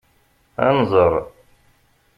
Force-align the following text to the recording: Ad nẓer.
Ad 0.65 0.73
nẓer. 0.79 1.13